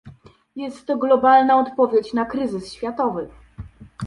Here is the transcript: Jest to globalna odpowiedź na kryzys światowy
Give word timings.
Jest 0.55 0.85
to 0.85 0.97
globalna 0.97 1.57
odpowiedź 1.59 2.13
na 2.13 2.25
kryzys 2.25 2.73
światowy 2.73 3.29